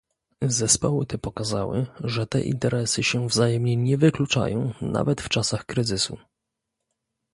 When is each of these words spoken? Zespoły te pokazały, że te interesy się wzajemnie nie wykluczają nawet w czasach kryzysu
Zespoły 0.47 1.05
te 1.05 1.17
pokazały, 1.17 1.85
że 2.03 2.27
te 2.27 2.41
interesy 2.41 3.03
się 3.03 3.27
wzajemnie 3.27 3.77
nie 3.77 3.97
wykluczają 3.97 4.71
nawet 4.81 5.21
w 5.21 5.29
czasach 5.29 5.65
kryzysu 5.65 6.17